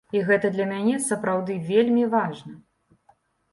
І 0.17 0.21
гэта 0.27 0.49
для 0.55 0.65
мяне 0.71 0.95
сапраўды 1.09 1.59
вельмі 1.69 2.09
важна. 2.17 2.53